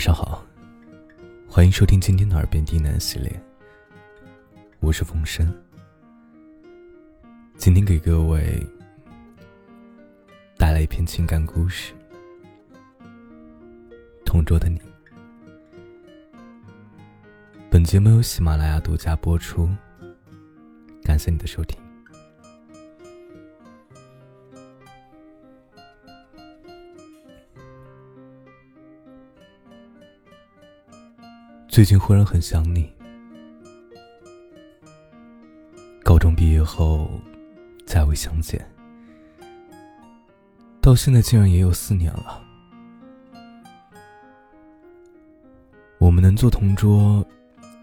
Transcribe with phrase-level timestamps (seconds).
[0.00, 0.42] 晚上好，
[1.46, 3.30] 欢迎收听今天的耳边低喃系列。
[4.80, 5.46] 我是风声，
[7.58, 8.66] 今天给各位
[10.56, 11.92] 带来一篇情感故事，
[14.24, 14.78] 《同桌的你》。
[17.70, 19.68] 本节目由喜马拉雅独家播出，
[21.02, 21.78] 感谢你的收听。
[31.70, 32.92] 最近忽然很想你。
[36.02, 37.08] 高中毕业后，
[37.86, 38.68] 再未相见，
[40.80, 42.42] 到现在竟然也有四年了。
[45.98, 47.24] 我们能做同桌，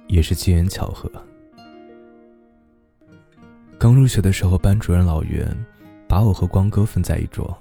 [0.08, 1.10] 也是机缘巧合。
[3.80, 5.48] 刚入学的时候，班主任老袁
[6.10, 7.58] 把我和光哥分在一桌。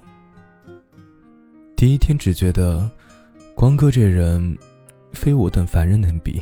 [1.77, 2.91] 第一天只觉得，
[3.55, 4.57] 光哥这人。
[5.13, 6.41] 非我等凡人能比。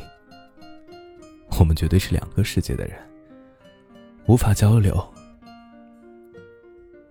[1.59, 2.97] 我们绝对是两个世界的人，
[4.27, 5.01] 无法交流。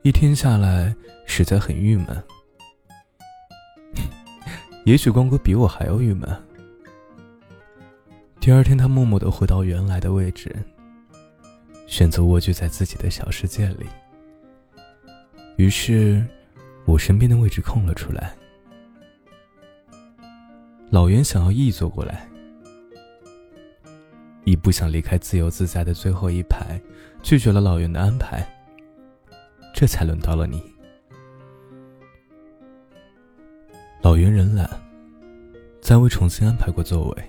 [0.03, 2.23] 一天下来，实在很郁闷。
[4.85, 6.29] 也许光哥比我还要郁闷。
[8.39, 10.55] 第二天，他默默的回到原来的位置，
[11.87, 13.87] 选择蜗居在自己的小世界里。
[15.57, 16.23] 于是，
[16.85, 18.35] 我身边的位置空了出来。
[20.95, 22.31] 老袁想要一坐过来，
[24.45, 26.81] 一不想离开自由自在的最后一排，
[27.21, 28.47] 拒绝了老袁的安排。
[29.75, 30.63] 这才轮到了你。
[34.03, 34.71] 老袁人懒，
[35.81, 37.25] 再未重新安排过座位。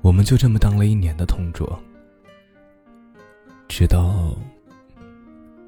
[0.00, 1.76] 我们就这么当了一年的同桌，
[3.66, 4.32] 直到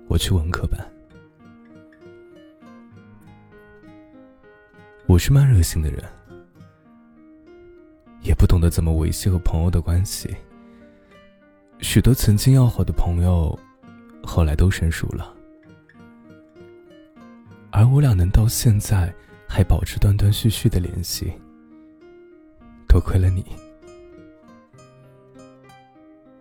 [0.06, 0.78] 我去文科班。
[5.06, 6.00] 我是慢热型的人。
[8.24, 10.34] 也不懂得怎么维系和朋友的关系。
[11.80, 13.56] 许多曾经要好的朋友，
[14.22, 15.32] 后来都生疏了，
[17.70, 19.14] 而我俩能到现在
[19.46, 21.30] 还保持断断续续的联系，
[22.88, 23.44] 多亏了你。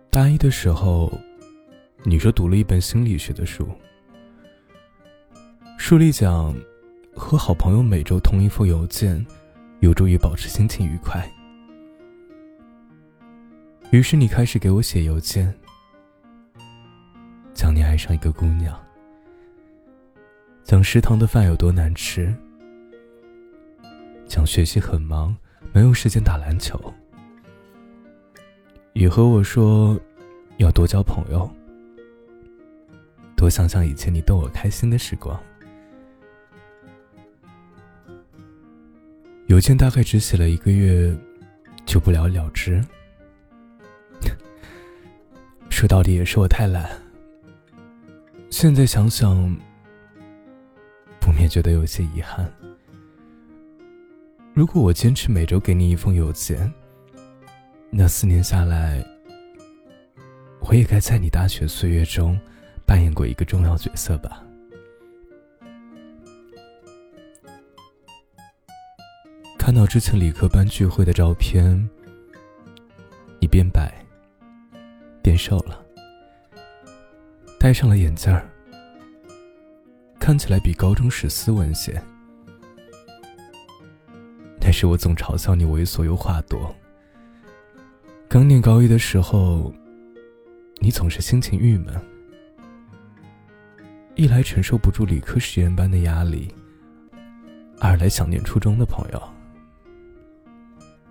[0.08, 1.12] 大一的时候，
[2.04, 3.68] 你说读了一本心理学的书，
[5.76, 6.54] 书里讲，
[7.14, 9.26] 和好朋友每周通一封邮件，
[9.80, 11.28] 有助于保持心情愉快。
[13.90, 15.54] 于是你开始给我写邮件，
[17.54, 18.76] 讲你爱上一个姑娘，
[20.64, 22.34] 讲食堂的饭有多难吃，
[24.26, 25.36] 讲学习很忙，
[25.72, 26.92] 没有时间打篮球，
[28.94, 29.96] 也和我说
[30.56, 31.48] 要多交朋友，
[33.36, 35.40] 多想想以前你逗我开心的时光。
[39.46, 41.16] 邮件大概只写了一个月，
[41.86, 42.84] 就不了了之。
[45.84, 46.88] 说到底也是我太懒。
[48.48, 49.54] 现在想想，
[51.20, 52.50] 不免觉得有些遗憾。
[54.54, 56.72] 如果我坚持每周给你一封邮件，
[57.90, 59.04] 那四年下来，
[60.60, 62.40] 我也该在你大学岁月中
[62.86, 64.42] 扮演过一个重要角色吧。
[69.58, 71.86] 看到之前理科班聚会的照片，
[73.38, 73.92] 你变白。
[75.24, 75.82] 变瘦了，
[77.58, 78.46] 戴上了眼镜儿，
[80.20, 81.98] 看起来比高中时斯文些。
[84.60, 86.76] 但是我总嘲笑你猥琐又话多。
[88.28, 89.72] 刚念高一的时候，
[90.82, 91.98] 你总是心情郁闷，
[94.16, 96.54] 一来承受不住理科实验班的压力，
[97.80, 99.22] 二来想念初中的朋友，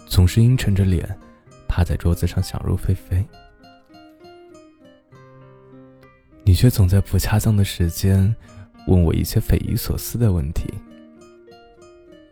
[0.05, 1.17] 总是阴沉着脸，
[1.67, 3.25] 趴在桌子上想入非非。
[6.45, 8.35] 你却总在不恰当的时间
[8.87, 10.71] 问我一些匪夷所思的问题，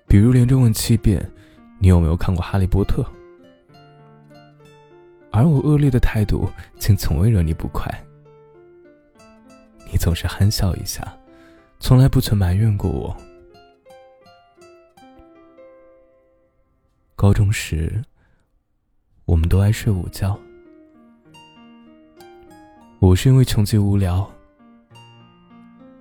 [0.06, 1.32] 比如连着问七遍
[1.80, 3.02] “你有没有看过《哈利波特》”，
[5.32, 7.90] 而我恶劣的态度竟从未惹你不快。
[9.90, 11.18] 你总是憨笑一下，
[11.80, 13.16] 从来不曾埋怨过我。
[17.16, 18.04] 高中时，
[19.26, 20.38] 我们都爱睡午觉。
[23.02, 24.30] 我是因为穷极无聊，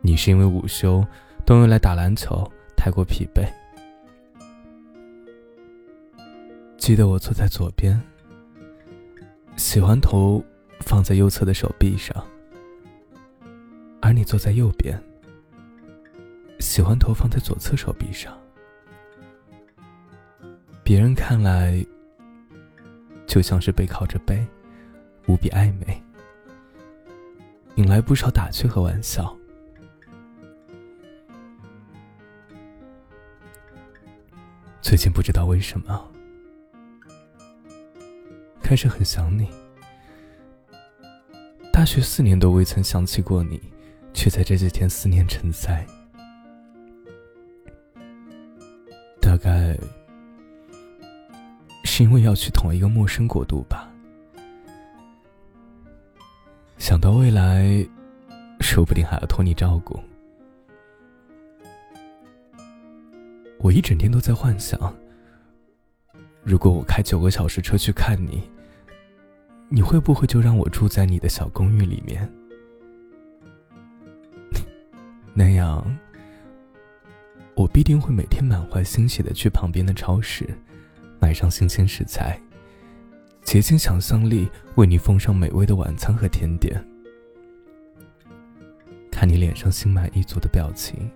[0.02, 1.02] 你是因为午休
[1.46, 3.42] 都用来打篮球，太过疲惫。
[6.76, 7.98] 记得我坐在左边，
[9.56, 10.44] 喜欢头
[10.80, 12.22] 放在右侧的手臂上，
[14.02, 15.02] 而你坐在右边，
[16.58, 18.38] 喜欢头放在左侧手臂上。
[20.84, 21.82] 别人看来
[23.26, 24.46] 就像是背靠着背，
[25.28, 26.02] 无比暧昧，
[27.80, 29.34] 引来不少打趣和玩笑。
[34.82, 36.12] 最近不知道为什么，
[38.62, 39.48] 开始很想你。
[41.72, 43.58] 大学四年都未曾想起过你，
[44.12, 45.86] 却在这几天思念成灾。
[49.22, 49.74] 大概
[51.84, 53.79] 是因为要去同一个陌生国度吧。
[56.80, 57.86] 想到未来，
[58.60, 60.00] 说不定还要托你照顾。
[63.58, 64.80] 我一整天都在幻想，
[66.42, 68.42] 如果我开九个小时车去看你。
[69.68, 72.28] 你会不会就让我住在你的小公寓里面？
[75.32, 75.84] 那样，
[77.54, 80.48] 我必定会每天满怀欣喜的去旁边的超市，
[81.20, 82.40] 买上新鲜食材，
[83.50, 86.80] 竭尽想象力为你奉上美味的晚餐和甜点。
[89.10, 91.10] 看你脸上心满意足的表情，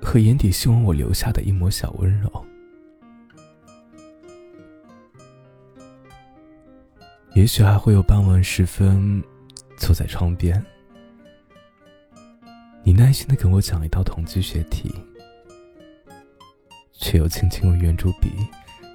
[0.00, 2.46] 和眼底希望我留下的一抹小温柔。
[7.34, 9.22] 也许还会有傍晚时分，
[9.76, 10.64] 坐在窗边，
[12.82, 14.90] 你耐心的给我讲一道统计学题，
[16.94, 18.30] 却又轻轻用圆珠笔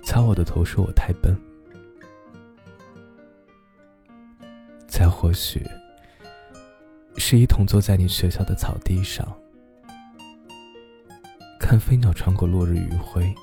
[0.03, 1.39] 擦我的头，说我太笨。
[4.97, 5.61] 再或许，
[7.17, 9.27] 是一同坐在你学校的草地上，
[11.59, 13.35] 看飞鸟穿过落日余晖，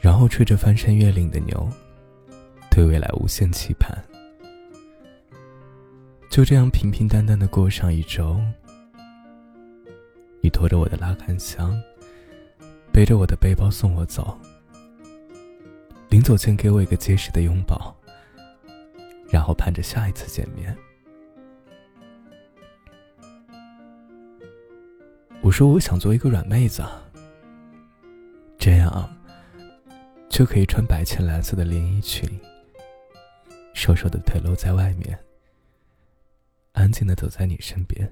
[0.00, 1.68] 然后吹着翻山越岭的牛。
[2.70, 3.94] 对未来无限期盼，
[6.30, 8.40] 就这样平平淡淡的过上一周。
[10.40, 11.78] 你拖着我的拉杆箱，
[12.90, 14.40] 背着我的背包送我走，
[16.08, 17.94] 临走前给我一个结实的拥抱，
[19.34, 20.72] 然后盼着下一次见面。
[25.42, 26.84] 我说我想做一个软妹子，
[28.56, 29.12] 这样
[30.28, 32.30] 就可以穿白浅蓝色的连衣裙。
[33.72, 35.18] 瘦瘦的腿露在外面，
[36.74, 38.08] 安静的走在你身边。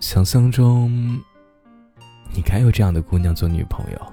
[0.00, 0.90] 想象中，
[2.34, 4.12] 你该有这样的姑娘做女朋友，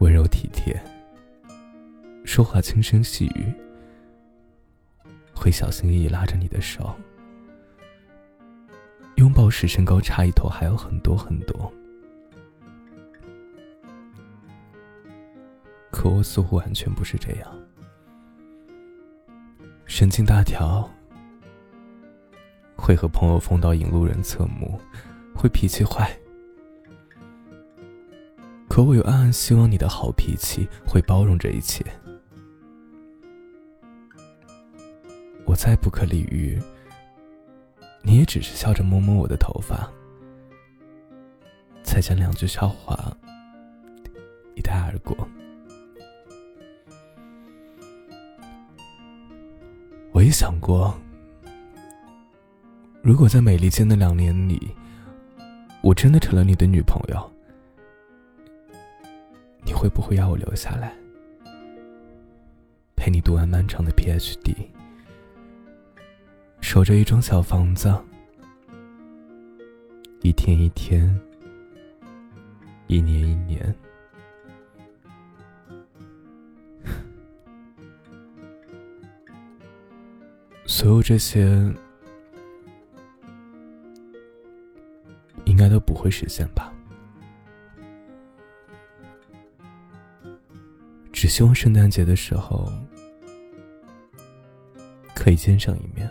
[0.00, 0.76] 温柔体贴，
[2.32, 3.52] 说话轻声细语，
[5.34, 6.96] 会小心翼翼拉着你的手，
[9.16, 11.70] 拥抱时身高差一头还有很多很多。
[15.90, 17.54] 可我似乎完全不是这样，
[19.84, 20.88] 神经大条，
[22.74, 24.80] 会和朋友疯到引路人侧目，
[25.34, 26.10] 会脾气坏。
[28.70, 31.84] 可我又暗暗希望你的好脾气会包容这一切。
[35.52, 36.58] 我再不可理喻，
[38.00, 39.86] 你也只是笑着摸摸我的头发，
[41.84, 43.14] 才将两句笑话
[44.54, 45.14] 一带而过。
[50.12, 50.98] 我也想过，
[53.02, 54.74] 如果在美利坚的两年里，
[55.82, 57.30] 我真的成了你的女朋友，
[59.66, 60.94] 你会不会要我留下来，
[62.96, 64.56] 陪你读完漫长的 PhD，
[66.72, 67.94] 守着一幢小房子，
[70.22, 71.06] 一天一天，
[72.86, 73.74] 一年一年。
[80.64, 81.44] 所有这些，
[85.44, 86.72] 应该都不会实现吧？
[91.12, 92.72] 只希望圣诞节的时候，
[95.14, 96.10] 可以见上一面。